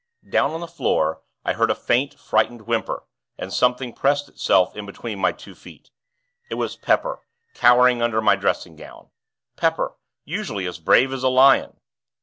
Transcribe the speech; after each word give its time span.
Down 0.27 0.49
on 0.49 0.61
the 0.61 0.67
floor, 0.67 1.21
I 1.45 1.53
heard 1.53 1.69
a 1.69 1.75
faint, 1.75 2.17
frightened 2.19 2.63
whimper, 2.65 3.03
and 3.37 3.53
something 3.53 3.93
pressed 3.93 4.27
itself 4.29 4.75
in 4.75 4.87
between 4.87 5.19
my 5.19 5.31
two 5.31 5.53
feet. 5.53 5.91
It 6.49 6.55
was 6.55 6.75
Pepper, 6.75 7.19
cowering 7.53 8.01
under 8.01 8.19
my 8.19 8.35
dressing 8.35 8.75
gown. 8.75 9.11
Pepper, 9.57 9.93
usually 10.25 10.65
as 10.65 10.79
brave 10.79 11.13
as 11.13 11.21
a 11.21 11.29
lion! 11.29 11.77